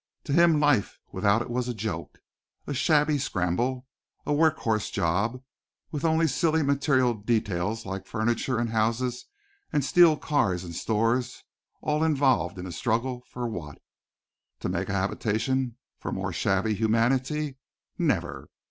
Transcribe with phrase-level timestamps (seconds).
[0.23, 2.17] To him life without it was a joke,
[2.65, 3.85] a shabby scramble,
[4.25, 5.43] a work horse job,
[5.91, 9.25] with only silly material details like furniture and houses
[9.71, 11.43] and steel cars and stores
[11.83, 13.79] all involved in a struggle for what?
[14.61, 17.57] To make a habitation for more shabby humanity?
[17.99, 18.49] Never!